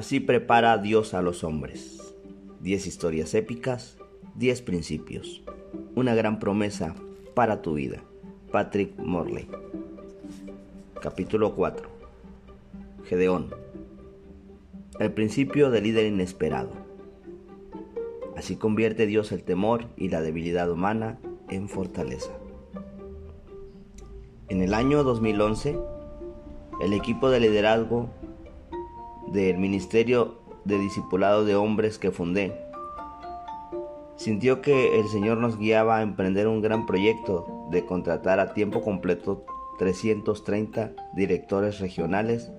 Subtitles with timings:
[0.00, 2.14] Así prepara Dios a los hombres.
[2.58, 3.98] Diez historias épicas,
[4.34, 5.42] diez principios.
[5.94, 6.94] Una gran promesa
[7.34, 8.02] para tu vida.
[8.50, 9.46] Patrick Morley.
[11.02, 11.86] Capítulo 4.
[13.04, 13.54] Gedeón.
[14.98, 16.70] El principio del líder inesperado.
[18.38, 21.18] Así convierte Dios el temor y la debilidad humana
[21.50, 22.32] en fortaleza.
[24.48, 25.78] En el año 2011,
[26.80, 28.08] el equipo de liderazgo
[29.32, 32.52] del Ministerio de Discipulado de Hombres que fundé,
[34.16, 38.82] sintió que el Señor nos guiaba a emprender un gran proyecto de contratar a tiempo
[38.82, 39.44] completo
[39.78, 42.52] 330 directores regionales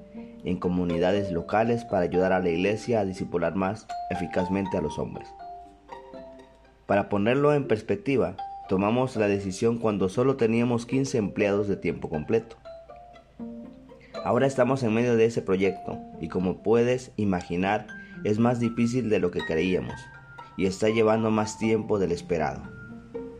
[0.43, 5.27] en comunidades locales para ayudar a la iglesia a discipular más eficazmente a los hombres.
[6.87, 12.57] Para ponerlo en perspectiva, tomamos la decisión cuando solo teníamos 15 empleados de tiempo completo.
[14.23, 17.87] Ahora estamos en medio de ese proyecto y como puedes imaginar
[18.23, 19.99] es más difícil de lo que creíamos
[20.57, 22.61] y está llevando más tiempo del esperado.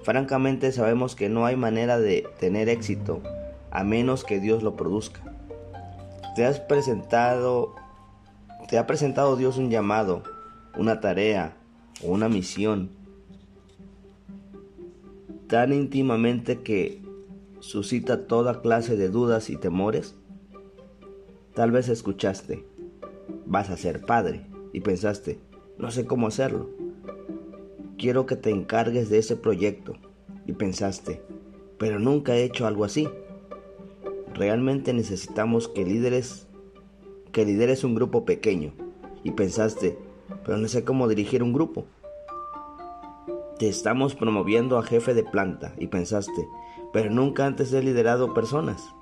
[0.03, 3.21] Francamente sabemos que no hay manera de tener éxito
[3.69, 5.21] a menos que Dios lo produzca.
[6.35, 7.75] Te has presentado
[8.69, 10.23] te ha presentado Dios un llamado,
[10.77, 11.57] una tarea
[12.03, 12.89] o una misión
[15.47, 17.01] tan íntimamente que
[17.59, 20.15] suscita toda clase de dudas y temores?
[21.53, 22.65] Tal vez escuchaste,
[23.45, 25.37] vas a ser padre, y pensaste,
[25.77, 26.69] no sé cómo hacerlo.
[27.97, 29.95] Quiero que te encargues de ese proyecto,
[30.47, 31.21] y pensaste,
[31.77, 33.09] pero nunca he hecho algo así.
[34.33, 36.47] Realmente necesitamos que líderes,
[37.33, 38.71] que lideres un grupo pequeño,
[39.25, 39.97] y pensaste,
[40.45, 41.85] pero no sé cómo dirigir un grupo.
[43.59, 46.47] Te estamos promoviendo a jefe de planta, y pensaste,
[46.93, 48.95] pero nunca antes he liderado personas.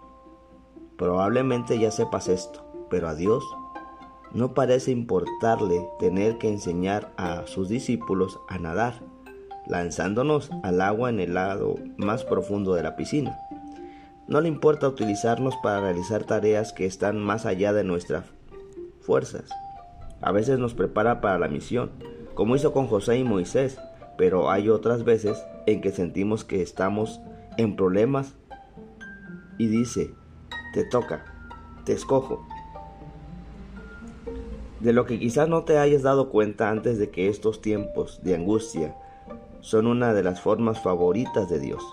[1.00, 3.42] Probablemente ya sepas esto, pero a Dios
[4.34, 8.96] no parece importarle tener que enseñar a sus discípulos a nadar,
[9.66, 13.40] lanzándonos al agua en el lado más profundo de la piscina.
[14.28, 18.26] No le importa utilizarnos para realizar tareas que están más allá de nuestras
[19.00, 19.50] fuerzas.
[20.20, 21.92] A veces nos prepara para la misión,
[22.34, 23.80] como hizo con José y Moisés,
[24.18, 27.22] pero hay otras veces en que sentimos que estamos
[27.56, 28.36] en problemas
[29.58, 30.12] y dice,
[30.74, 31.26] te toca,
[31.86, 32.46] te escojo.
[34.80, 38.36] De lo que quizás no te hayas dado cuenta antes de que estos tiempos de
[38.36, 38.96] angustia
[39.62, 41.84] son una de las formas favoritas de Dios,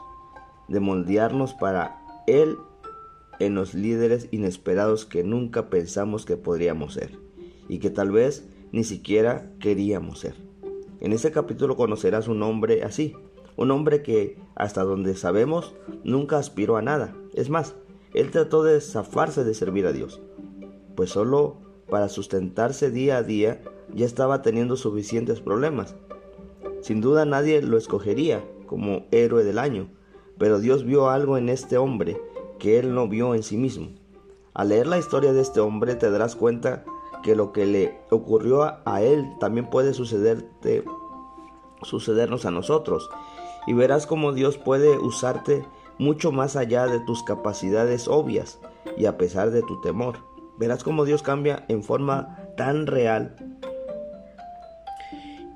[0.68, 2.56] de moldearnos para Él
[3.38, 7.18] en los líderes inesperados que nunca pensamos que podríamos ser
[7.68, 10.34] y que tal vez ni siquiera queríamos ser.
[11.00, 13.14] En ese capítulo conocerás un hombre así,
[13.56, 17.14] un hombre que, hasta donde sabemos, nunca aspiró a nada.
[17.34, 17.74] Es más,
[18.16, 20.22] él trató de zafarse de servir a Dios,
[20.94, 23.62] pues solo para sustentarse día a día
[23.94, 25.94] ya estaba teniendo suficientes problemas.
[26.80, 29.90] Sin duda nadie lo escogería como héroe del año,
[30.38, 32.20] pero Dios vio algo en este hombre
[32.58, 33.88] que él no vio en sí mismo.
[34.54, 36.84] Al leer la historia de este hombre te darás cuenta
[37.22, 40.84] que lo que le ocurrió a él también puede sucederte,
[41.82, 43.10] sucedernos a nosotros.
[43.66, 45.66] Y verás cómo Dios puede usarte
[45.98, 48.58] mucho más allá de tus capacidades obvias
[48.96, 50.18] y a pesar de tu temor.
[50.58, 53.36] Verás cómo Dios cambia en forma tan real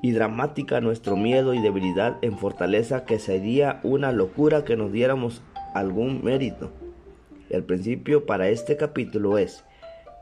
[0.03, 5.43] y dramática nuestro miedo y debilidad en fortaleza que sería una locura que nos diéramos
[5.75, 6.71] algún mérito.
[7.51, 9.65] El principio para este capítulo es,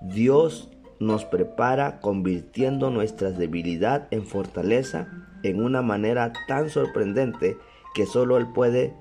[0.00, 5.08] Dios nos prepara convirtiendo nuestra debilidad en fortaleza
[5.42, 7.56] en una manera tan sorprendente
[7.94, 8.94] que solo Él puede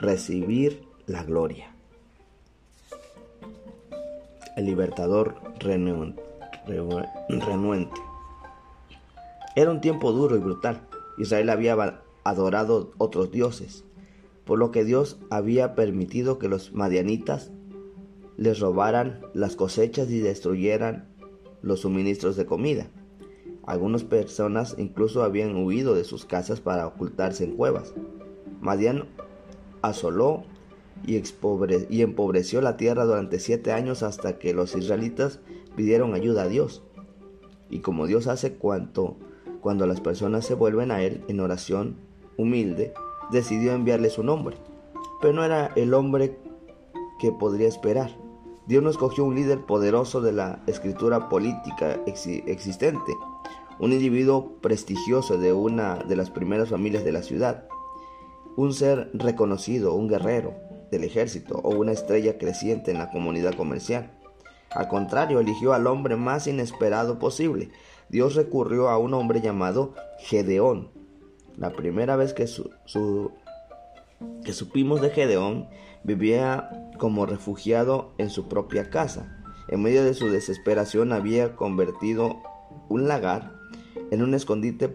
[0.00, 1.74] recibir la gloria.
[4.56, 6.22] El libertador renuente.
[9.54, 10.80] Era un tiempo duro y brutal.
[11.18, 13.84] Israel había adorado otros dioses,
[14.46, 17.50] por lo que Dios había permitido que los madianitas
[18.38, 21.10] les robaran las cosechas y destruyeran
[21.60, 22.88] los suministros de comida.
[23.66, 27.92] Algunas personas incluso habían huido de sus casas para ocultarse en cuevas.
[28.62, 29.06] Madian
[29.82, 30.44] asoló
[31.06, 31.22] y,
[31.88, 35.40] y empobreció la tierra durante siete años hasta que los israelitas
[35.76, 36.82] pidieron ayuda a Dios.
[37.70, 39.16] Y como Dios hace cuanto
[39.60, 41.96] cuando las personas se vuelven a Él en oración
[42.36, 42.92] humilde,
[43.30, 44.56] decidió enviarle su nombre.
[45.20, 46.38] Pero no era el hombre
[47.20, 48.10] que podría esperar.
[48.66, 53.12] Dios no escogió un líder poderoso de la escritura política existente,
[53.78, 57.66] un individuo prestigioso de una de las primeras familias de la ciudad,
[58.60, 60.54] un ser reconocido, un guerrero
[60.90, 64.10] del ejército o una estrella creciente en la comunidad comercial.
[64.70, 67.70] Al contrario, eligió al hombre más inesperado posible.
[68.10, 70.90] Dios recurrió a un hombre llamado Gedeón.
[71.56, 72.44] La primera vez que,
[74.44, 75.66] que supimos de Gedeón,
[76.04, 79.42] vivía como refugiado en su propia casa.
[79.68, 82.42] En medio de su desesperación había convertido
[82.90, 83.52] un lagar
[84.10, 84.94] en un escondite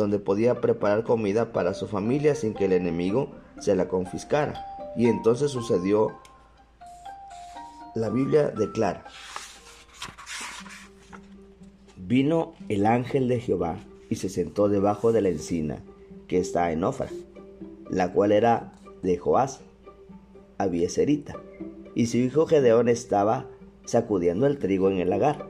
[0.00, 4.64] donde podía preparar comida para su familia sin que el enemigo se la confiscara.
[4.96, 6.18] Y entonces sucedió,
[7.94, 9.04] la Biblia declara,
[11.96, 13.76] vino el ángel de Jehová
[14.08, 15.82] y se sentó debajo de la encina
[16.26, 17.08] que está en Ofra,
[17.90, 19.60] la cual era de Joás,
[20.58, 21.36] Abieserita,
[21.94, 23.46] y su hijo Gedeón estaba
[23.84, 25.46] sacudiendo el trigo en el lagar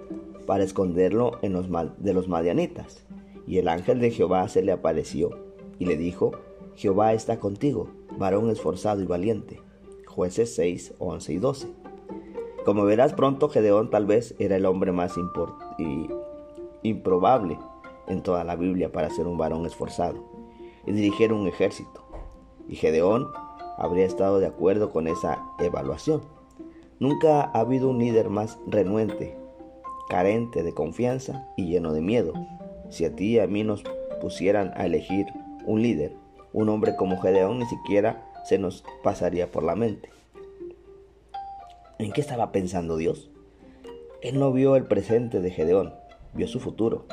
[0.46, 1.68] para esconderlo en los
[1.98, 3.04] de los madianitas.
[3.46, 5.30] Y el ángel de Jehová se le apareció
[5.78, 6.32] y le dijo,
[6.76, 9.60] Jehová está contigo, varón esforzado y valiente.
[10.06, 11.68] Jueces 6, 11 y 12.
[12.64, 15.14] Como verás pronto, Gedeón tal vez era el hombre más
[16.82, 17.58] improbable
[18.06, 20.24] en toda la Biblia para ser un varón esforzado
[20.86, 22.02] y dirigir un ejército.
[22.68, 23.28] Y Gedeón
[23.78, 26.20] habría estado de acuerdo con esa evaluación.
[26.98, 29.40] Nunca ha habido un líder más renuente
[30.10, 32.34] carente de confianza y lleno de miedo.
[32.90, 33.82] Si a ti y a mí nos
[34.20, 35.26] pusieran a elegir
[35.64, 36.12] un líder,
[36.52, 40.10] un hombre como Gedeón ni siquiera se nos pasaría por la mente.
[41.98, 43.30] ¿En qué estaba pensando Dios?
[44.22, 45.94] Él no vio el presente de Gedeón,
[46.34, 47.06] vio su futuro,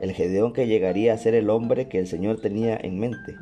[0.00, 3.36] el Gedeón que llegaría a ser el hombre que el Señor tenía en mente.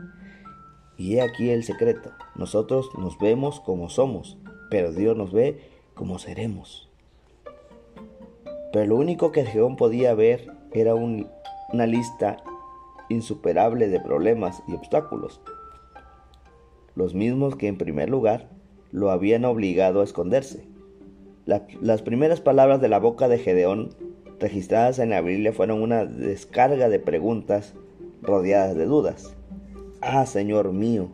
[0.96, 4.38] Y he aquí el secreto, nosotros nos vemos como somos,
[4.70, 5.60] pero Dios nos ve
[5.94, 6.88] como seremos.
[8.72, 10.94] Pero lo único que Gedeón podía ver era
[11.72, 12.38] una lista
[13.08, 15.40] insuperable de problemas y obstáculos,
[16.94, 18.48] los mismos que en primer lugar
[18.90, 20.64] lo habían obligado a esconderse.
[21.44, 23.90] las primeras palabras de la boca de Gedeón
[24.40, 27.74] registradas en la Biblia fueron una descarga de preguntas
[28.22, 29.34] rodeadas de dudas.
[30.00, 31.08] Ah, Señor mío,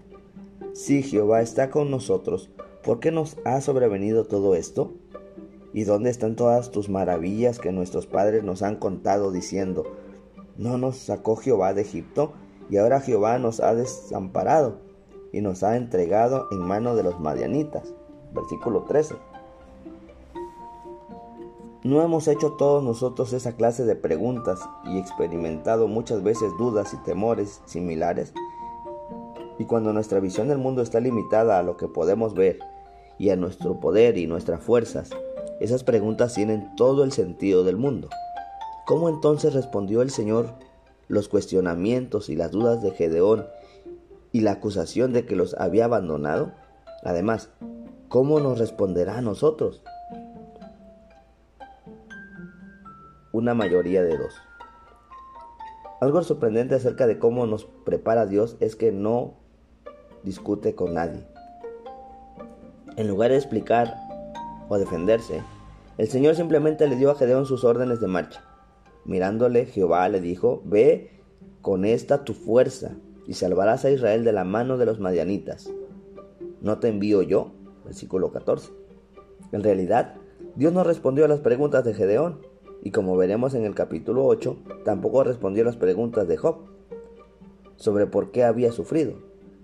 [0.72, 2.50] si Jehová está con nosotros,
[2.82, 4.94] ¿por qué nos ha sobrevenido todo esto?
[5.72, 9.84] ¿Y dónde están todas tus maravillas que nuestros padres nos han contado diciendo,
[10.62, 12.32] no nos sacó Jehová de Egipto
[12.70, 14.76] y ahora Jehová nos ha desamparado
[15.32, 17.92] y nos ha entregado en mano de los madianitas?
[18.32, 19.16] Versículo 13.
[21.82, 26.96] ¿No hemos hecho todos nosotros esa clase de preguntas y experimentado muchas veces dudas y
[26.98, 28.32] temores similares?
[29.58, 32.60] Y cuando nuestra visión del mundo está limitada a lo que podemos ver
[33.18, 35.10] y a nuestro poder y nuestras fuerzas,
[35.60, 38.08] esas preguntas tienen todo el sentido del mundo.
[38.84, 40.54] ¿Cómo entonces respondió el Señor
[41.06, 43.46] los cuestionamientos y las dudas de Gedeón
[44.32, 46.52] y la acusación de que los había abandonado?
[47.04, 47.50] Además,
[48.08, 49.84] ¿cómo nos responderá a nosotros?
[53.30, 54.34] Una mayoría de dos.
[56.00, 59.34] Algo sorprendente acerca de cómo nos prepara Dios es que no
[60.24, 61.24] discute con nadie.
[62.96, 63.96] En lugar de explicar
[64.68, 65.40] o defenderse,
[65.98, 68.42] el Señor simplemente le dio a Gedeón sus órdenes de marcha.
[69.04, 71.10] Mirándole, Jehová le dijo, Ve
[71.60, 72.96] con esta tu fuerza
[73.26, 75.72] y salvarás a Israel de la mano de los madianitas.
[76.60, 77.52] ¿No te envío yo?
[77.84, 78.70] Versículo 14.
[79.52, 80.14] En realidad,
[80.56, 82.40] Dios no respondió a las preguntas de Gedeón,
[82.82, 86.56] y como veremos en el capítulo 8, tampoco respondió a las preguntas de Job
[87.76, 89.14] sobre por qué había sufrido.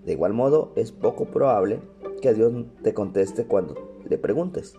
[0.05, 1.79] De igual modo, es poco probable
[2.21, 3.75] que Dios te conteste cuando
[4.07, 4.75] le preguntes.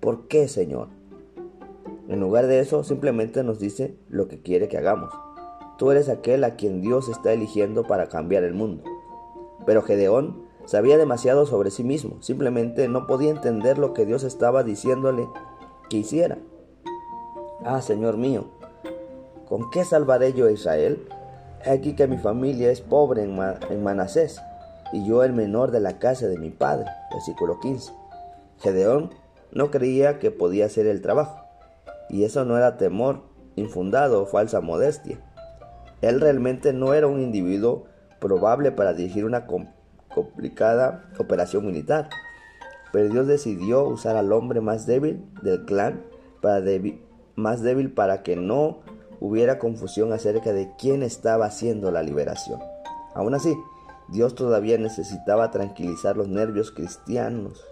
[0.00, 0.97] ¿Por qué, Señor?
[2.08, 5.12] En lugar de eso, simplemente nos dice lo que quiere que hagamos.
[5.76, 8.82] Tú eres aquel a quien Dios está eligiendo para cambiar el mundo.
[9.66, 14.64] Pero Gedeón sabía demasiado sobre sí mismo, simplemente no podía entender lo que Dios estaba
[14.64, 15.28] diciéndole
[15.90, 16.38] que hiciera.
[17.64, 18.46] Ah, Señor mío,
[19.46, 21.06] ¿con qué salvaré yo a Israel?
[21.66, 23.38] Aquí que mi familia es pobre en,
[23.68, 24.40] en Manasés,
[24.92, 26.86] y yo el menor de la casa de mi padre.
[27.12, 27.92] Versículo 15.
[28.60, 29.10] Gedeón
[29.52, 31.47] no creía que podía hacer el trabajo.
[32.08, 33.22] Y eso no era temor
[33.56, 35.20] infundado o falsa modestia.
[36.00, 37.86] Él realmente no era un individuo
[38.20, 42.08] probable para dirigir una complicada operación militar.
[42.92, 46.04] Pero Dios decidió usar al hombre más débil del clan
[46.40, 46.64] para
[47.34, 48.80] más débil para que no
[49.20, 52.60] hubiera confusión acerca de quién estaba haciendo la liberación.
[53.14, 53.56] Aún así,
[54.08, 57.64] Dios todavía necesitaba tranquilizar los nervios cristianos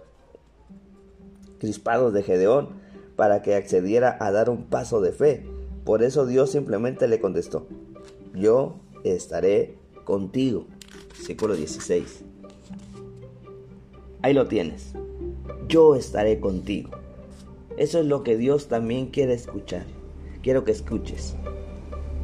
[1.59, 2.69] crispados de Gedeón
[3.17, 5.43] para que accediera a dar un paso de fe.
[5.83, 7.67] Por eso Dios simplemente le contestó,
[8.33, 10.65] yo estaré contigo.
[11.17, 12.23] Versículo 16.
[14.21, 14.93] Ahí lo tienes.
[15.67, 16.91] Yo estaré contigo.
[17.75, 19.85] Eso es lo que Dios también quiere escuchar.
[20.41, 21.35] Quiero que escuches.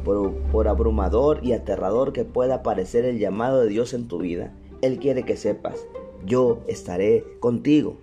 [0.04, 4.54] Por, por, abrumador y aterrador que pueda parecer el llamado de Dios en tu vida,
[4.82, 5.86] Él quiere que sepas,
[6.26, 7.96] yo estaré contigo.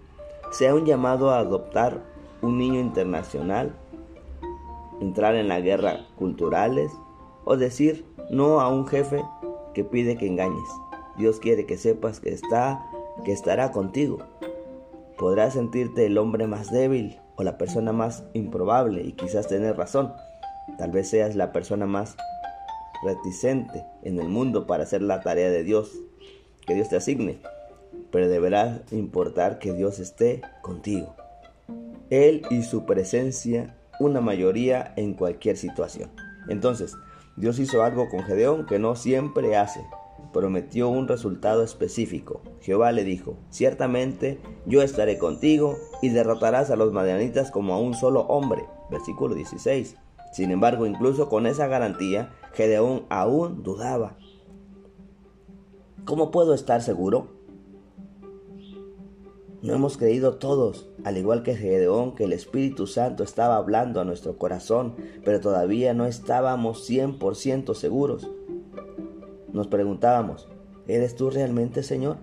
[0.51, 2.11] Sea un llamado a adoptar
[2.41, 3.75] un niño internacional,
[5.00, 6.91] entrar en la guerra culturales
[7.43, 9.24] o decir no a un jefe
[9.74, 10.69] que pide que engañes.
[11.17, 12.86] Dios quiere que sepas que está
[13.24, 14.19] que estará contigo.
[15.17, 20.12] Podrás sentirte el hombre más débil o la persona más improbable y quizás tener razón.
[20.77, 22.15] Tal vez seas la persona más
[23.03, 25.91] reticente en el mundo para hacer la tarea de Dios
[26.65, 27.39] que Dios te asigne,
[28.12, 31.15] pero deberá importar que Dios esté contigo.
[32.12, 36.12] Él y su presencia una mayoría en cualquier situación.
[36.48, 36.96] Entonces,
[37.38, 39.82] Dios hizo algo con Gedeón que no siempre hace
[40.32, 42.41] prometió un resultado específico.
[42.62, 47.94] Jehová le dijo, ciertamente yo estaré contigo y derrotarás a los madianitas como a un
[47.94, 48.65] solo hombre.
[48.89, 49.96] Versículo 16.
[50.34, 54.18] Sin embargo, incluso con esa garantía, Gedeón aún dudaba.
[56.06, 57.40] ¿Cómo puedo estar seguro?
[59.62, 64.06] No hemos creído todos, al igual que Gedeón, que el Espíritu Santo estaba hablando a
[64.06, 68.27] nuestro corazón, pero todavía no estábamos 100% seguros.
[69.53, 70.50] Nos preguntábamos,
[70.88, 72.18] ¿eres tú realmente Señor?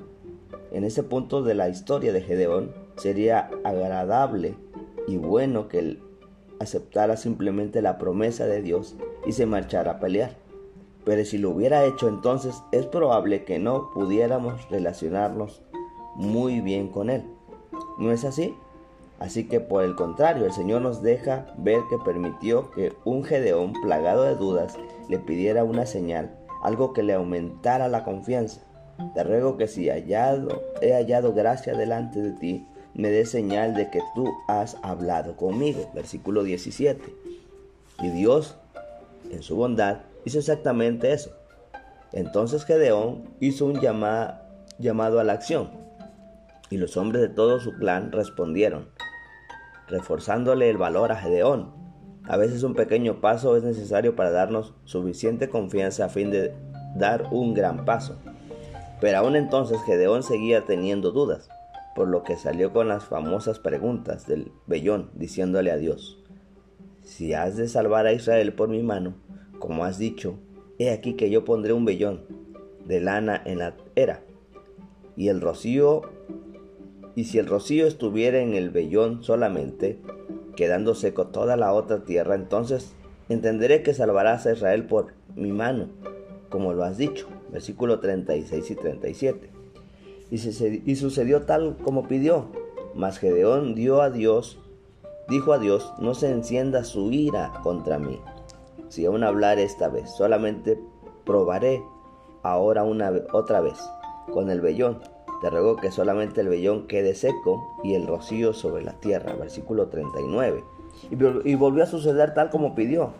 [0.72, 4.56] En ese punto de la historia de Gedeón sería agradable
[5.06, 6.02] y bueno que él
[6.58, 10.36] aceptara simplemente la promesa de Dios y se marchara a pelear.
[11.04, 15.62] Pero si lo hubiera hecho entonces es probable que no pudiéramos relacionarnos
[16.18, 17.24] muy bien con Él.
[17.98, 18.54] ¿No es así?
[19.18, 23.72] Así que por el contrario, el Señor nos deja ver que permitió que un Gedeón
[23.82, 24.76] plagado de dudas
[25.08, 28.60] le pidiera una señal algo que le aumentara la confianza.
[29.14, 33.90] Te ruego que si hallado, he hallado gracia delante de ti, me dé señal de
[33.90, 35.88] que tú has hablado conmigo.
[35.94, 37.00] Versículo 17.
[38.02, 38.56] Y Dios,
[39.30, 41.30] en su bondad, hizo exactamente eso.
[42.12, 45.70] Entonces Gedeón hizo un llamado a la acción,
[46.70, 48.88] y los hombres de todo su clan respondieron,
[49.88, 51.78] reforzándole el valor a Gedeón
[52.28, 56.52] a veces un pequeño paso es necesario para darnos suficiente confianza a fin de
[56.94, 58.18] dar un gran paso.
[59.00, 61.48] Pero aún entonces Gedeón seguía teniendo dudas,
[61.96, 66.22] por lo que salió con las famosas preguntas del vellón, diciéndole a Dios,
[67.02, 69.14] si has de salvar a Israel por mi mano,
[69.58, 70.38] como has dicho,
[70.78, 72.26] he aquí que yo pondré un vellón
[72.84, 74.20] de lana en la era,
[75.16, 76.02] y el rocío,
[77.18, 79.98] y si el rocío estuviera en el vellón solamente,
[80.54, 82.92] quedando seco toda la otra tierra, entonces
[83.28, 85.88] entenderé que salvarás a Israel por mi mano,
[86.48, 87.26] como lo has dicho.
[87.50, 89.50] Versículo 36 y 37.
[90.30, 92.52] Y, sucedió tal como pidió.
[92.94, 94.60] Mas Gedeón dio a Dios,
[95.28, 98.20] dijo a Dios, no se encienda su ira contra mí.
[98.90, 100.78] Si aún hablar esta vez, solamente
[101.24, 101.82] probaré
[102.44, 103.76] ahora una otra vez
[104.32, 105.00] con el vellón
[105.40, 109.34] te ruego que solamente el vellón quede seco y el rocío sobre la tierra.
[109.34, 110.64] Versículo 39.
[111.44, 113.12] Y, volvió a suceder tal como pidió.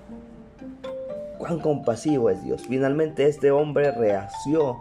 [1.38, 2.62] Cuán compasivo es Dios.
[2.68, 4.76] Finalmente este hombre reació.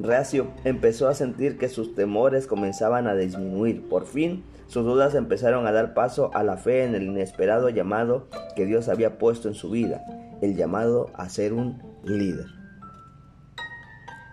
[0.00, 3.88] Reacio empezó a sentir que sus temores comenzaban a disminuir.
[3.88, 8.26] Por fin sus dudas empezaron a dar paso a la fe en el inesperado llamado
[8.56, 10.02] que Dios había puesto en su vida,
[10.40, 12.61] el llamado a ser un líder.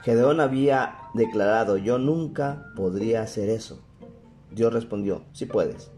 [0.02, 3.82] Gedeón había declarado, yo nunca podría hacer eso.
[4.52, 5.92] Dios respondió, sí puedes,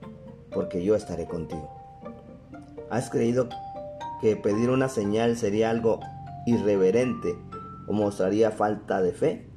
[0.51, 1.69] porque yo estaré contigo.
[2.89, 3.47] ¿Has creído
[4.19, 5.99] que pedir una señal sería algo
[6.47, 7.35] irreverente
[7.87, 9.47] o mostraría falta de fe?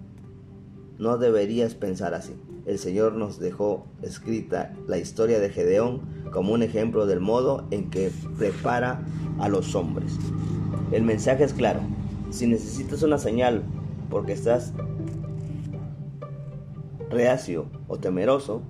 [0.99, 2.35] No deberías pensar así.
[2.67, 7.91] El Señor nos dejó escrita la historia de Gedeón como un ejemplo del modo en
[7.91, 9.03] que prepara
[9.39, 10.17] a los hombres.
[10.93, 11.81] El mensaje es claro.
[12.31, 13.65] Si necesitas una señal
[14.09, 14.73] porque estás
[17.11, 18.63] reacio o temeroso,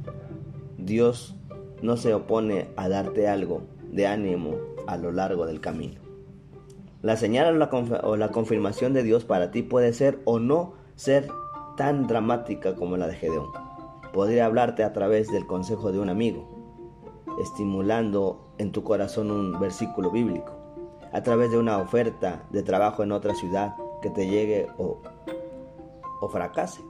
[0.78, 1.36] Dios
[1.82, 6.00] no se opone a darte algo de ánimo a lo largo del camino.
[7.02, 7.60] La señal
[8.02, 11.28] o la, confirmación de Dios para ti puede ser o no ser
[11.76, 13.50] tan dramática como la de Gedeón.
[14.12, 16.48] Podría hablarte a través del consejo de un amigo,
[17.42, 20.52] estimulando en tu corazón un versículo bíblico,
[21.12, 25.00] a través de una oferta de trabajo en otra ciudad que te llegue o
[26.20, 26.82] o fracase,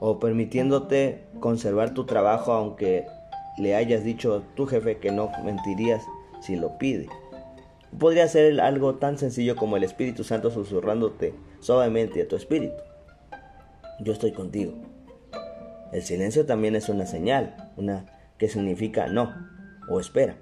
[0.00, 3.06] o permitiéndote conservar tu trabajo aunque
[3.58, 6.02] le hayas dicho a tu jefe que no mentirías
[6.40, 7.08] si lo pide.
[7.98, 12.76] Podría ser algo tan sencillo como el Espíritu Santo susurrándote suavemente a tu espíritu.
[14.00, 14.74] Yo estoy contigo.
[15.92, 18.06] El silencio también es una señal, una
[18.38, 19.34] que significa no.
[19.90, 20.36] o espera.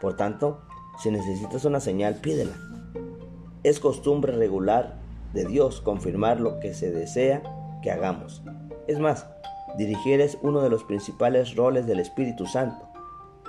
[0.00, 0.62] Por tanto,
[1.02, 2.69] si necesitas una señal, pídela.
[3.62, 4.98] Es costumbre regular
[5.34, 7.42] de Dios confirmar lo que se desea
[7.82, 8.42] que hagamos.
[8.86, 9.26] Es más,
[9.76, 12.88] dirigir es uno de los principales roles del Espíritu Santo.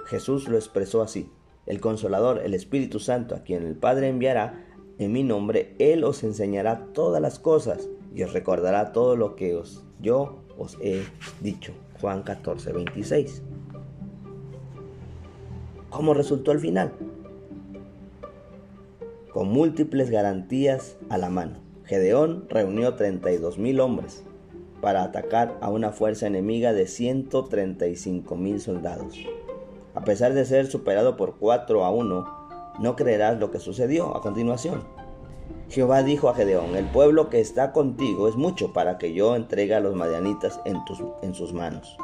[0.06, 1.32] Jesús lo expresó así.
[1.65, 4.65] El consolador, el Espíritu Santo, a quien el Padre enviará
[4.98, 9.56] en mi nombre, Él os enseñará todas las cosas y os recordará todo lo que
[9.56, 11.03] os, yo os he
[11.39, 11.74] dicho.
[12.01, 13.44] Juan 14, 26.
[15.89, 16.94] ¿Cómo resultó el final?
[19.33, 21.53] Con múltiples garantías a la mano.
[21.85, 24.25] Gedeón reunió 32 mil hombres
[24.81, 29.17] para atacar a una fuerza enemiga de 135 mil soldados.
[29.95, 34.21] A pesar de ser superado por 4 a 1, no creerás lo que sucedió a
[34.21, 34.83] continuación.
[35.69, 39.75] Jehová dijo a Gedeón, el pueblo que está contigo es mucho para que yo entregue
[39.75, 41.95] a los madianitas en, tus, en sus manos.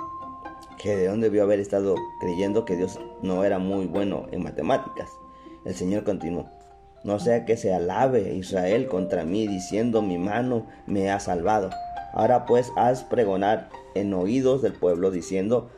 [0.77, 5.09] Gedeón debió haber estado creyendo que Dios no era muy bueno en matemáticas.
[5.65, 6.45] El Señor continuó,
[7.03, 11.69] no sea que se alabe Israel contra mí diciendo mi mano me ha salvado.
[12.13, 15.69] Ahora pues haz pregonar en oídos del pueblo diciendo,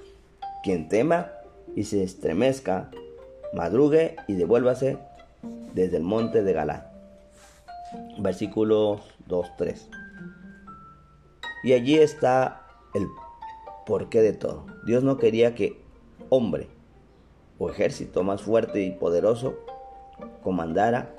[0.63, 1.31] quien tema
[1.75, 2.89] y se estremezca,
[3.53, 4.97] madrugue y devuélvase
[5.73, 6.89] desde el monte de Galá
[8.17, 9.87] versículos 2-3.
[11.63, 13.07] Y allí está el
[13.85, 14.65] porqué de todo.
[14.85, 15.81] Dios no quería que
[16.29, 16.67] hombre
[17.57, 19.57] o ejército más fuerte y poderoso
[20.43, 21.15] comandara.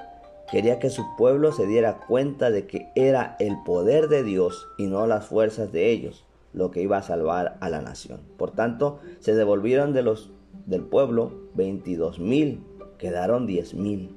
[0.51, 4.87] Quería que su pueblo se diera cuenta de que era el poder de Dios y
[4.87, 8.21] no las fuerzas de ellos lo que iba a salvar a la nación.
[8.37, 10.33] Por tanto, se devolvieron de los
[10.67, 12.63] del pueblo 22 mil,
[12.99, 14.15] quedaron 10 mil.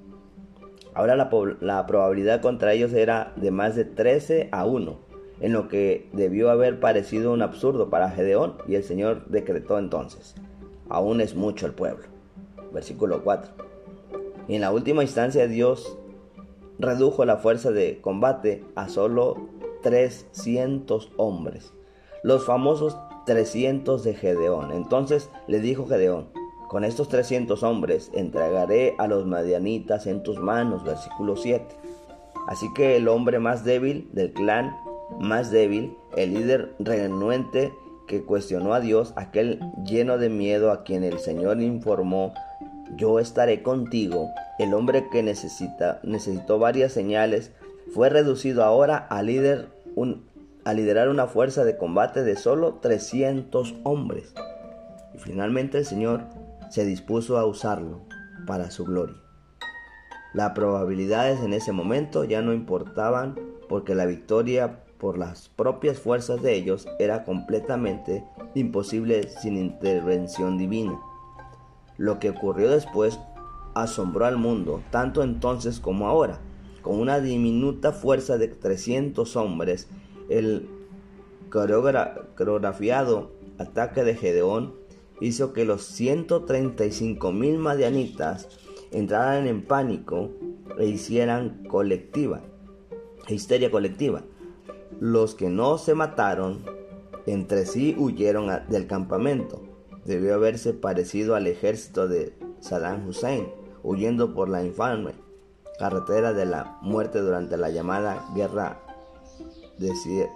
[0.94, 1.30] Ahora la,
[1.88, 5.00] probabilidad contra ellos era de más de 13 a 1,
[5.42, 10.36] en lo que debió haber parecido un absurdo para Gedeón, y el Señor decretó entonces,
[10.90, 12.06] aún es mucho el pueblo.
[12.72, 13.73] Versículo 4.
[14.47, 15.97] Y en la última instancia Dios
[16.79, 19.49] redujo la fuerza de combate a solo
[19.84, 21.73] 300 hombres,
[22.23, 24.71] los famosos 300 de Gedeón.
[24.71, 26.29] Entonces le dijo Gedeón,
[26.67, 31.65] con estos 300 hombres entregaré a los madianitas en tus manos, versículo 7.
[32.47, 34.75] Así que el hombre más débil del clan,
[35.19, 37.71] más débil, el líder renuente
[38.08, 42.34] que cuestionó a Dios, aquel lleno de miedo a quien el Señor informó,
[42.96, 47.52] yo estaré contigo, el hombre que necesita, necesitó varias señales,
[47.93, 49.69] fue reducido ahora a, líder,
[50.63, 54.34] a liderar una fuerza de combate de solo 300 hombres.
[55.13, 56.26] Y finalmente el Señor
[56.69, 58.02] se dispuso a usarlo
[58.46, 59.15] para su gloria.
[60.34, 66.41] Las probabilidades en ese momento ya no importaban porque la victoria por las propias fuerzas
[66.41, 68.24] de ellos era completamente
[68.56, 70.98] imposible sin intervención divina.
[71.97, 73.19] Lo que ocurrió después
[73.75, 76.39] asombró al mundo, tanto entonces como ahora.
[76.82, 79.88] Con una diminuta fuerza de 300 hombres,
[80.29, 80.67] el
[81.49, 84.73] coreografiado ataque de Gedeón
[85.21, 88.49] hizo que los 135 mil madianitas
[88.91, 90.32] entraran en pánico
[90.77, 92.41] e hicieran colectiva,
[93.27, 94.23] histeria colectiva.
[94.99, 96.65] Los que no se mataron
[97.25, 99.62] entre sí huyeron del campamento.
[100.06, 103.48] Debió haberse parecido al ejército de Saddam Hussein,
[103.84, 105.13] huyendo por la infame
[105.78, 108.80] carretera de la muerte durante la llamada guerra
[109.78, 110.30] de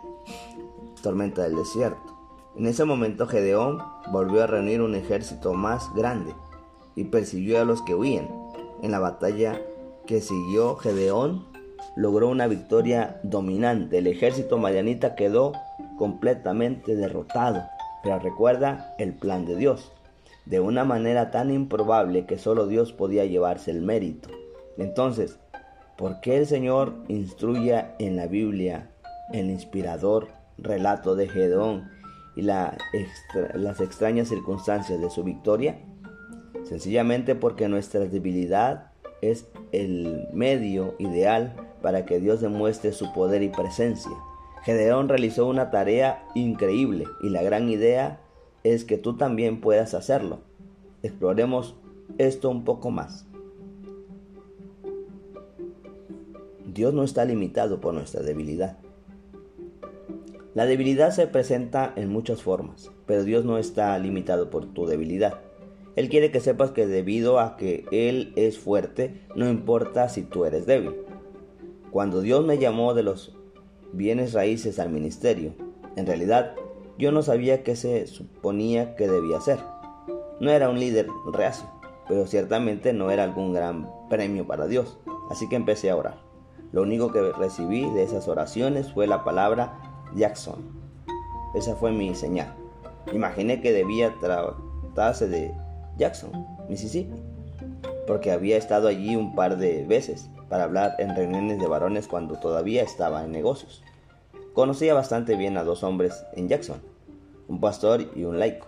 [1.01, 2.17] tormenta del desierto.
[2.55, 6.33] En ese momento Gedeón volvió a reunir un ejército más grande
[6.95, 8.27] y persiguió a los que huían.
[8.81, 9.61] En la batalla
[10.05, 11.45] que siguió Gedeón
[11.95, 13.99] logró una victoria dominante.
[13.99, 15.53] El ejército madianita quedó
[15.97, 17.63] completamente derrotado.
[18.07, 19.91] Pero recuerda el plan de Dios,
[20.45, 24.29] de una manera tan improbable que solo Dios podía llevarse el mérito.
[24.77, 25.37] Entonces,
[25.97, 28.91] ¿por qué el Señor instruye en la Biblia
[29.33, 31.91] el inspirador relato de Gedeón
[32.37, 32.77] y las
[33.81, 35.77] extrañas circunstancias de su victoria?
[36.63, 38.91] Sencillamente porque nuestra debilidad
[39.21, 44.13] es el medio ideal para que Dios demuestre su poder y presencia.
[44.67, 48.19] Gedeón realizó una tarea increíble y la gran idea
[48.65, 50.39] es que tú también puedas hacerlo.
[51.03, 51.77] Exploremos
[52.17, 53.25] esto un poco más.
[56.65, 58.77] Dios no está limitado por nuestra debilidad.
[60.53, 65.39] La debilidad se presenta en muchas formas, pero Dios no está limitado por tu debilidad.
[65.95, 70.43] Él quiere que sepas que debido a que Él es fuerte, no importa si tú
[70.43, 70.93] eres débil.
[71.89, 73.33] Cuando Dios me llamó de los
[73.93, 75.53] bienes raíces al ministerio,
[75.95, 76.53] en realidad
[76.97, 79.59] yo no sabía qué se suponía que debía hacer.
[80.39, 81.67] No era un líder reacio,
[82.07, 86.19] pero ciertamente no era algún gran premio para Dios, así que empecé a orar.
[86.71, 89.79] Lo único que recibí de esas oraciones fue la palabra
[90.15, 90.55] Jackson.
[91.55, 92.55] Esa fue mi señal.
[93.13, 95.53] Imaginé que debía tratarse de
[95.97, 96.31] Jackson,
[96.69, 97.15] Mississippi,
[98.05, 102.39] porque había estado allí un par de veces para hablar en reuniones de varones cuando
[102.39, 103.83] todavía estaba en negocios.
[104.53, 106.81] Conocía bastante bien a dos hombres en Jackson,
[107.47, 108.67] un pastor y un laico,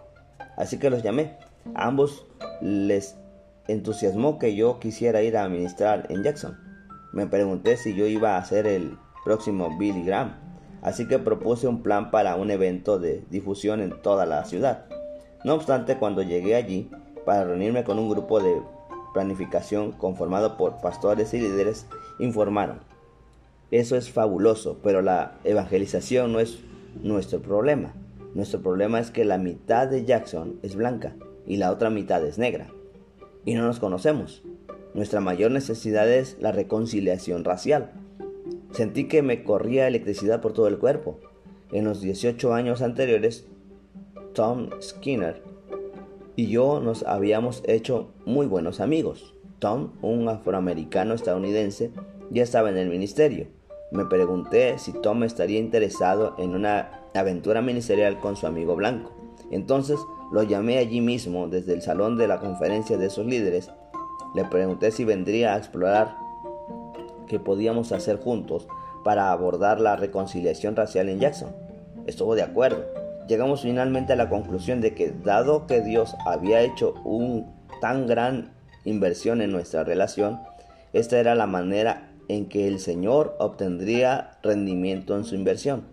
[0.58, 1.38] así que los llamé.
[1.74, 2.26] A ambos
[2.62, 3.16] les
[3.68, 6.58] entusiasmó que yo quisiera ir a ministrar en Jackson.
[7.12, 10.36] Me pregunté si yo iba a ser el próximo Billy Graham,
[10.82, 14.86] así que propuse un plan para un evento de difusión en toda la ciudad.
[15.44, 16.92] No obstante, cuando llegué allí
[17.26, 18.62] para reunirme con un grupo de
[19.14, 21.88] planificación conformado por pastores y líderes,
[22.20, 22.80] informaron.
[23.72, 26.60] Eso es fabuloso, pero la evangelización no es
[27.02, 27.94] nuestro problema.
[28.34, 32.38] Nuestro problema es que la mitad de Jackson es blanca y la otra mitad es
[32.38, 32.68] negra.
[33.46, 34.44] Y no nos conocemos.
[34.94, 37.92] Nuestra mayor necesidad es la reconciliación racial.
[38.72, 41.20] Sentí que me corría electricidad por todo el cuerpo.
[41.72, 43.46] En los 18 años anteriores,
[44.34, 45.44] Tom Skinner
[46.40, 49.34] y yo nos habíamos hecho muy buenos amigos.
[49.60, 51.92] Tom, un afroamericano estadounidense,
[52.30, 53.48] ya estaba en el ministerio.
[53.92, 59.12] Me pregunté si Tom estaría interesado en una aventura ministerial con su amigo blanco.
[59.52, 60.00] Entonces
[60.32, 63.72] lo llamé allí mismo desde el salón de la conferencia de esos líderes
[64.36, 66.16] le pregunté si vendría a explorar
[67.28, 68.68] qué podíamos hacer juntos
[69.04, 71.56] para abordar la reconciliación racial en Jackson.
[72.06, 72.86] Estuvo de acuerdo.
[73.28, 78.52] Llegamos finalmente a la conclusión de que dado que Dios había hecho un tan gran
[78.86, 80.40] inversión en nuestra relación,
[80.94, 85.86] esta era la manera en que el Señor obtendría rendimiento en su inversión.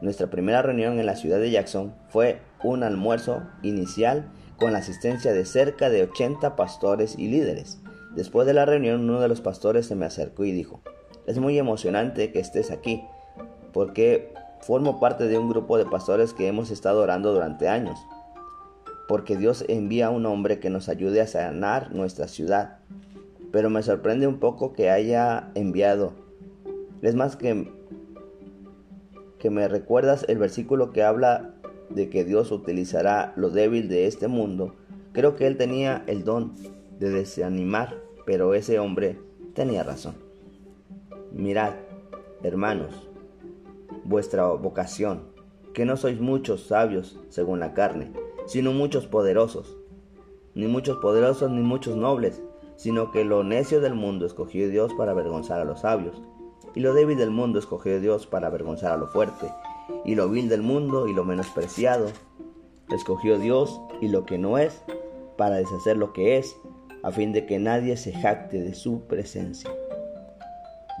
[0.00, 5.32] Nuestra primera reunión en la ciudad de Jackson fue un almuerzo inicial con la asistencia
[5.32, 7.80] de cerca de 80 pastores y líderes.
[8.14, 10.80] Después de la reunión, uno de los pastores se me acercó y dijo,
[11.26, 13.02] es muy emocionante que estés aquí,
[13.72, 17.98] porque formo parte de un grupo de pastores que hemos estado orando durante años,
[19.10, 22.78] porque Dios envía a un hombre que nos ayude a sanar nuestra ciudad.
[23.50, 26.12] Pero me sorprende un poco que haya enviado.
[27.02, 27.72] Es más que
[29.40, 31.54] que me recuerdas el versículo que habla
[31.88, 34.76] de que Dios utilizará lo débil de este mundo,
[35.10, 36.52] creo que él tenía el don
[37.00, 37.96] de desanimar,
[38.26, 39.18] pero ese hombre
[39.54, 40.14] tenía razón.
[41.32, 41.72] Mirad,
[42.44, 43.08] hermanos,
[44.04, 45.22] vuestra vocación,
[45.74, 48.12] que no sois muchos sabios según la carne,
[48.50, 49.76] sino muchos poderosos,
[50.56, 52.42] ni muchos poderosos ni muchos nobles,
[52.74, 56.20] sino que lo necio del mundo escogió Dios para avergonzar a los sabios,
[56.74, 59.46] y lo débil del mundo escogió Dios para avergonzar a lo fuerte
[60.04, 62.08] y lo vil del mundo y lo menospreciado.
[62.90, 64.82] Escogió Dios y lo que no es
[65.36, 66.56] para deshacer lo que es,
[67.04, 69.70] a fin de que nadie se jacte de su presencia.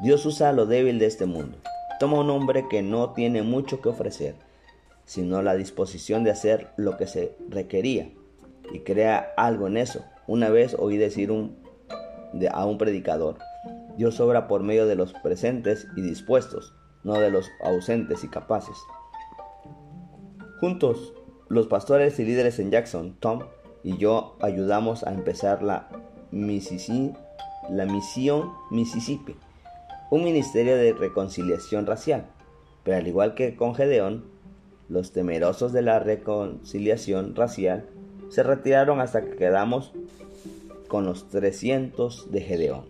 [0.04, 1.58] Dios usa lo débil de este mundo.
[1.98, 4.36] Toma un hombre que no tiene mucho que ofrecer,
[5.10, 8.12] sino la disposición de hacer lo que se requería,
[8.72, 10.04] y crea algo en eso.
[10.28, 11.56] Una vez oí decir un,
[12.52, 13.38] a un predicador,
[13.96, 18.76] Dios obra por medio de los presentes y dispuestos, no de los ausentes y capaces.
[20.60, 21.12] Juntos,
[21.48, 23.40] los pastores y líderes en Jackson, Tom
[23.82, 25.88] y yo ayudamos a empezar la,
[26.30, 29.34] la misión Mississippi,
[30.12, 32.26] un ministerio de reconciliación racial.
[32.84, 34.38] Pero al igual que con Gedeón,
[34.90, 37.86] los temerosos de la reconciliación racial
[38.28, 39.92] se retiraron hasta que quedamos
[40.88, 42.84] con los 300 de Gedeón.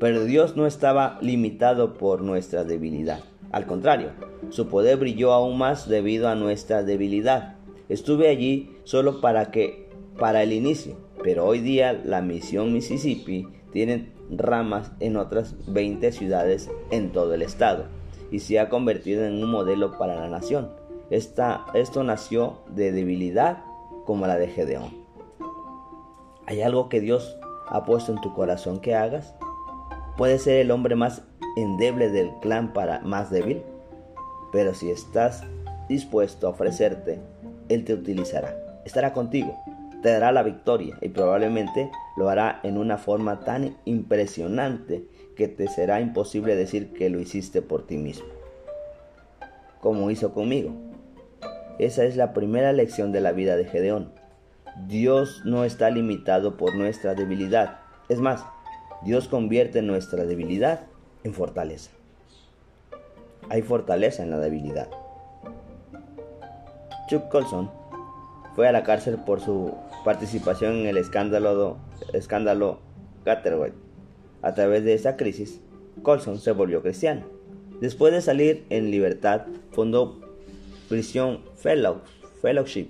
[0.00, 3.20] Pero Dios no estaba limitado por nuestra debilidad.
[3.52, 4.12] Al contrario,
[4.50, 7.56] su poder brilló aún más debido a nuestra debilidad.
[7.88, 14.12] Estuve allí solo para que para el inicio, pero hoy día la misión Mississippi tiene
[14.30, 17.86] ramas en otras 20 ciudades en todo el estado
[18.30, 20.77] y se ha convertido en un modelo para la nación.
[21.10, 23.64] Esto nació de debilidad
[24.04, 24.92] como la de Gedeón.
[26.46, 27.36] ¿Hay algo que Dios
[27.68, 29.34] ha puesto en tu corazón que hagas?
[30.16, 31.22] Puede ser el hombre más
[31.56, 33.62] endeble del clan para más débil,
[34.50, 35.44] pero si estás
[35.88, 37.20] dispuesto a ofrecerte,
[37.68, 39.58] Él te utilizará, estará contigo,
[40.02, 45.04] te dará la victoria y probablemente lo hará en una forma tan impresionante
[45.36, 48.26] que te será imposible decir que lo hiciste por ti mismo,
[49.80, 50.87] como hizo conmigo.
[51.78, 54.10] Esa es la primera lección de la vida de Gedeón.
[54.86, 57.78] Dios no está limitado por nuestra debilidad.
[58.08, 58.44] Es más,
[59.04, 60.80] Dios convierte nuestra debilidad
[61.22, 61.90] en fortaleza.
[63.48, 64.88] Hay fortaleza en la debilidad.
[67.08, 67.70] Chuck Colson
[68.54, 69.72] fue a la cárcel por su
[70.04, 71.78] participación en el escándalo,
[72.12, 72.80] escándalo
[74.42, 75.60] A través de esa crisis,
[76.02, 77.24] Colson se volvió cristiano.
[77.80, 80.27] Después de salir en libertad, fundó
[80.88, 82.88] Prison Fellowship,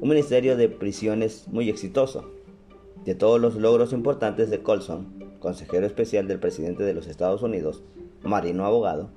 [0.00, 2.32] un ministerio de prisiones muy exitoso.
[3.04, 7.84] De todos los logros importantes de Colson, consejero especial del presidente de los Estados Unidos,
[8.24, 9.10] marino abogado,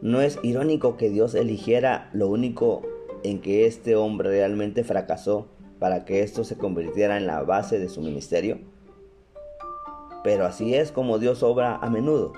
[0.00, 2.82] ¿no es irónico que Dios eligiera lo único
[3.22, 7.90] en que este hombre realmente fracasó para que esto se convirtiera en la base de
[7.90, 8.60] su ministerio?
[10.24, 12.32] Pero así es como Dios obra a menudo.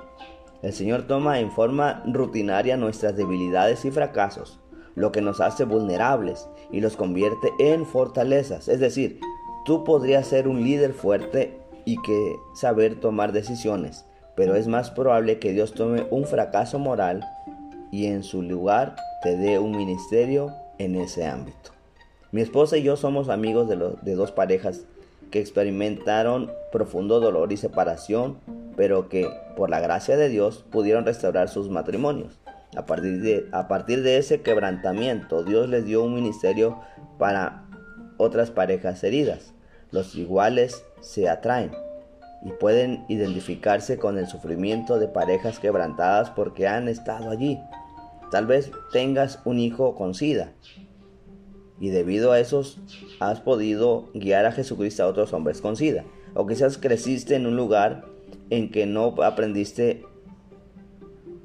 [0.63, 4.59] El Señor toma en forma rutinaria nuestras debilidades y fracasos,
[4.95, 8.69] lo que nos hace vulnerables y los convierte en fortalezas.
[8.69, 9.21] Es decir,
[9.65, 14.05] tú podrías ser un líder fuerte y que saber tomar decisiones,
[14.35, 17.25] pero es más probable que Dios tome un fracaso moral
[17.91, 21.71] y en su lugar te dé un ministerio en ese ámbito.
[22.33, 24.87] Mi esposa y yo somos amigos de, de dos parejas
[25.31, 28.39] que experimentaron profundo dolor y separación,
[28.77, 32.39] pero que por la gracia de Dios pudieron restaurar sus matrimonios.
[32.77, 36.81] A partir, de, a partir de ese quebrantamiento, Dios les dio un ministerio
[37.19, 37.67] para
[38.17, 39.55] otras parejas heridas.
[39.91, 41.73] Los iguales se atraen
[42.45, 47.59] y pueden identificarse con el sufrimiento de parejas quebrantadas porque han estado allí.
[48.31, 50.53] Tal vez tengas un hijo con SIDA
[51.81, 52.81] y debido a esos
[53.21, 56.05] has podido guiar a Jesucristo a otros hombres con SIDA.
[56.35, 58.05] O quizás creciste en un lugar
[58.51, 60.05] en que no aprendiste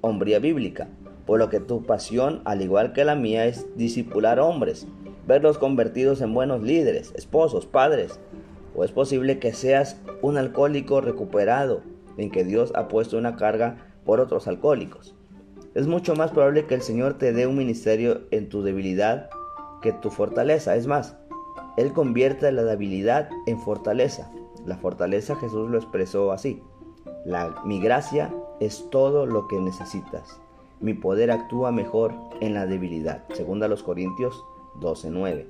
[0.02, 0.88] hombría bíblica,
[1.30, 4.88] por lo que tu pasión, al igual que la mía, es discipular hombres,
[5.28, 8.20] verlos convertidos en buenos líderes, esposos, padres.
[8.76, 11.84] O es posible que seas un alcohólico recuperado,
[12.18, 15.14] en que Dios ha puesto una carga por otros alcohólicos.
[15.76, 19.30] Es mucho más probable que el Señor te dé un ministerio en tu debilidad
[19.84, 20.76] que tu fortaleza.
[20.76, 21.16] Es más,
[21.78, 24.32] Él convierte la debilidad en fortaleza.
[24.66, 26.64] La fortaleza Jesús lo expresó así.
[27.24, 30.42] La, mi gracia es todo lo que necesitas.
[30.80, 33.24] Mi poder actúa mejor en la debilidad.
[33.34, 34.44] Segunda los Corintios
[34.80, 35.48] 12:9.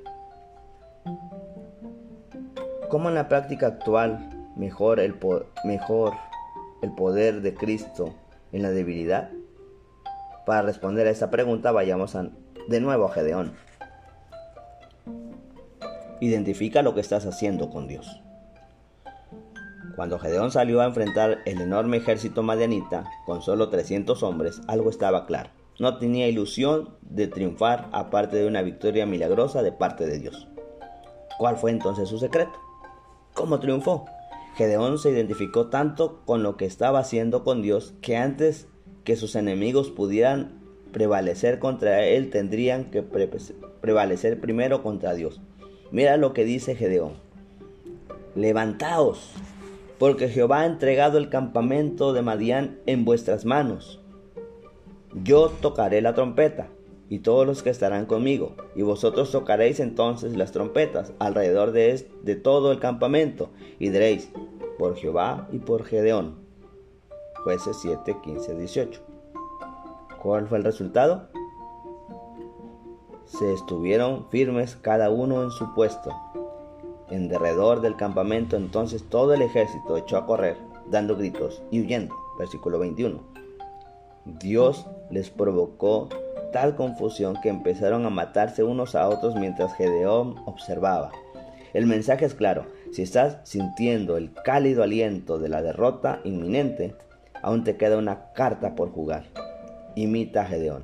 [2.90, 5.16] ¿Cómo en la práctica actual mejor el,
[5.64, 6.14] mejor
[6.82, 8.16] el poder de Cristo
[8.52, 9.30] en la debilidad?
[10.48, 12.18] Para responder a esta pregunta vayamos
[12.68, 13.54] de nuevo a Gedeón.
[16.20, 18.22] Identifica lo que estás haciendo con Dios.
[20.00, 25.26] Cuando Gedeón salió a enfrentar el enorme ejército madianita con solo 300 hombres, algo estaba
[25.26, 25.50] claro.
[25.78, 30.48] No tenía ilusión de triunfar aparte de una victoria milagrosa de parte de Dios.
[31.38, 32.54] ¿Cuál fue entonces su secreto?
[33.34, 34.06] ¿Cómo triunfó?
[34.56, 38.70] Gedeón se identificó tanto con lo que estaba haciendo con Dios que antes
[39.04, 40.62] que sus enemigos pudieran
[40.94, 45.42] prevalecer contra él tendrían que prevalecer primero contra Dios.
[45.92, 47.16] Mira lo que dice Gedeón.
[48.36, 49.34] Levantaos,
[50.00, 54.02] porque Jehová ha entregado el campamento de Madián en vuestras manos.
[55.14, 56.70] Yo tocaré la trompeta,
[57.10, 62.36] y todos los que estarán conmigo, y vosotros tocaréis entonces las trompetas alrededor de, de
[62.36, 64.32] todo el campamento, y diréis,
[64.78, 66.40] por Jehová y por Gedeón.
[67.44, 69.02] Jueces 7, 15, 18.
[70.22, 71.30] ¿Cuál fue el resultado?
[73.30, 76.12] se estuvieron firmes cada uno en su puesto.
[77.12, 80.58] En derredor del campamento entonces todo el ejército echó a correr,
[80.90, 82.16] dando gritos y huyendo.
[82.38, 83.22] Versículo 21.
[84.40, 86.10] Dios les provocó
[86.52, 91.12] tal confusión que empezaron a matarse unos a otros mientras Gedeón observaba.
[91.74, 96.96] El mensaje es claro, si estás sintiendo el cálido aliento de la derrota inminente,
[97.44, 99.26] aún te queda una carta por jugar.
[99.96, 100.84] Imita a Gedeón.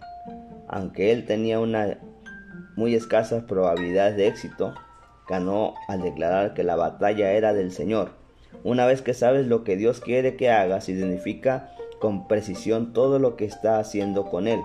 [0.67, 1.97] Aunque él tenía una
[2.75, 4.73] muy escasas probabilidades de éxito,
[5.27, 8.11] ganó al declarar que la batalla era del Señor.
[8.63, 13.35] Una vez que sabes lo que Dios quiere que hagas, identifica con precisión todo lo
[13.35, 14.61] que está haciendo con Él,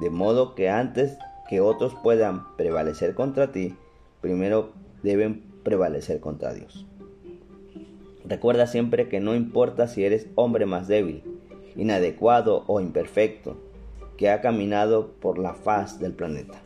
[0.00, 1.16] de modo que antes
[1.48, 3.76] que otros puedan prevalecer contra ti,
[4.20, 6.86] primero deben prevalecer contra Dios.
[8.24, 11.22] Recuerda siempre que no importa si eres hombre más débil,
[11.76, 13.56] inadecuado o imperfecto,
[14.16, 16.63] que ha caminado por la faz del planeta.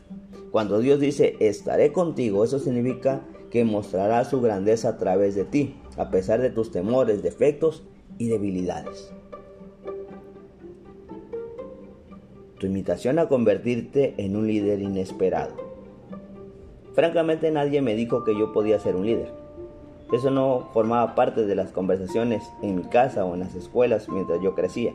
[0.51, 5.75] Cuando Dios dice estaré contigo, eso significa que mostrará su grandeza a través de ti,
[5.97, 7.83] a pesar de tus temores, defectos
[8.17, 9.13] y debilidades.
[12.59, 15.53] Tu invitación a convertirte en un líder inesperado.
[16.93, 19.31] Francamente nadie me dijo que yo podía ser un líder.
[20.11, 24.41] Eso no formaba parte de las conversaciones en mi casa o en las escuelas mientras
[24.41, 24.93] yo crecía.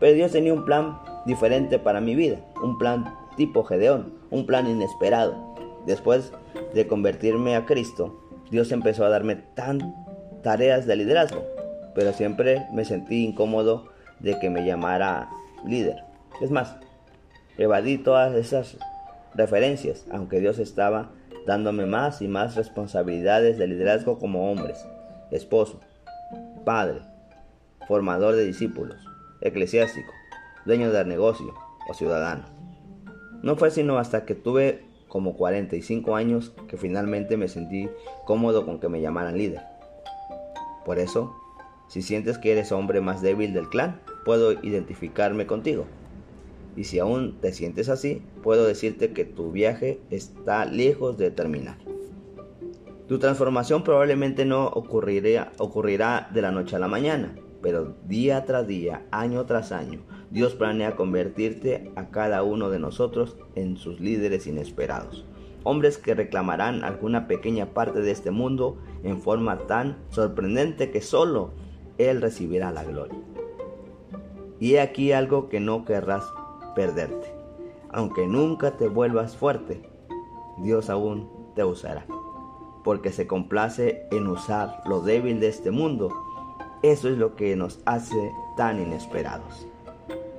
[0.00, 4.66] Pero Dios tenía un plan diferente para mi vida, un plan tipo Gedeón, un plan
[4.66, 5.54] inesperado.
[5.86, 6.32] Después
[6.74, 8.20] de convertirme a Cristo,
[8.50, 9.94] Dios empezó a darme tan
[10.42, 11.44] tareas de liderazgo,
[11.94, 13.88] pero siempre me sentí incómodo
[14.20, 15.28] de que me llamara
[15.64, 16.02] líder.
[16.40, 16.76] Es más,
[17.58, 18.76] evadí todas esas
[19.34, 21.10] referencias, aunque Dios estaba
[21.46, 24.84] dándome más y más responsabilidades de liderazgo como hombres,
[25.30, 25.80] esposo,
[26.64, 27.00] padre,
[27.86, 29.06] formador de discípulos,
[29.40, 30.12] eclesiástico,
[30.64, 31.54] dueño del negocio
[31.88, 32.55] o ciudadano.
[33.42, 37.88] No fue sino hasta que tuve como 45 años que finalmente me sentí
[38.24, 39.62] cómodo con que me llamaran líder.
[40.84, 41.34] Por eso,
[41.88, 45.86] si sientes que eres hombre más débil del clan, puedo identificarme contigo.
[46.76, 51.78] Y si aún te sientes así, puedo decirte que tu viaje está lejos de terminar.
[53.08, 58.66] Tu transformación probablemente no ocurrirá, ocurrirá de la noche a la mañana, pero día tras
[58.66, 64.46] día, año tras año, Dios planea convertirte a cada uno de nosotros en sus líderes
[64.46, 65.24] inesperados.
[65.64, 71.52] Hombres que reclamarán alguna pequeña parte de este mundo en forma tan sorprendente que solo
[71.98, 73.18] Él recibirá la gloria.
[74.60, 76.24] Y he aquí algo que no querrás
[76.74, 77.34] perderte.
[77.90, 79.82] Aunque nunca te vuelvas fuerte,
[80.58, 82.06] Dios aún te usará.
[82.84, 86.10] Porque se complace en usar lo débil de este mundo.
[86.92, 89.66] Eso es lo que nos hace tan inesperados.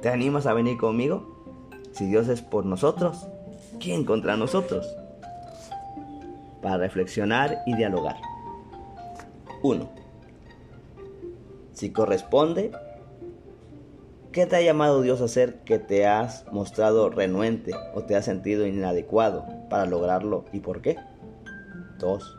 [0.02, 1.44] ¿Te animas a venir conmigo?
[1.92, 3.28] Si Dios es por nosotros,
[3.82, 4.88] ¿quién contra nosotros?
[6.62, 8.16] Para reflexionar y dialogar.
[9.62, 9.90] 1.
[11.74, 12.72] Si corresponde,
[14.32, 18.24] ¿qué te ha llamado Dios a hacer que te has mostrado renuente o te has
[18.24, 20.96] sentido inadecuado para lograrlo y por qué?
[22.00, 22.38] 2.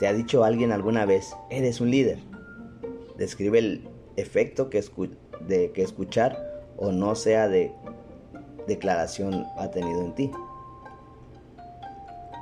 [0.00, 2.27] ¿Te ha dicho alguien alguna vez, eres un líder?
[3.18, 4.82] Describe el efecto que,
[5.46, 7.72] de que escuchar o no sea de
[8.66, 10.30] declaración ha tenido en ti.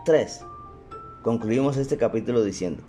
[0.05, 0.41] 3.
[1.23, 2.83] Concluimos este capítulo diciendo,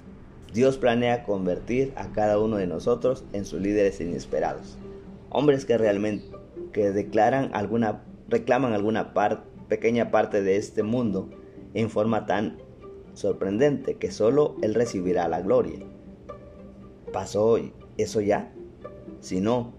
[0.53, 4.77] Dios planea convertir a cada uno de nosotros en sus líderes inesperados.
[5.29, 6.25] Hombres que realmente
[6.71, 9.13] que declaran alguna reclaman alguna
[9.67, 11.29] pequeña parte de este mundo
[11.73, 12.57] en forma tan
[13.13, 15.79] sorprendente que solo él recibirá la gloria.
[17.11, 17.57] ¿Pasó
[17.97, 18.53] eso ya?
[19.19, 19.73] Si no,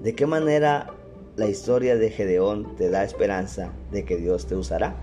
[0.00, 0.92] ¿de qué manera
[1.36, 4.96] la historia de Gedeón te da esperanza de que Dios te usará?